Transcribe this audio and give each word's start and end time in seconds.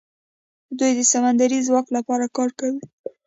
دوی 0.79 0.91
د 0.95 1.01
سمندري 1.11 1.59
ځواک 1.67 1.87
لپاره 1.97 2.25
کار 2.37 2.49
کوي. 2.59 2.81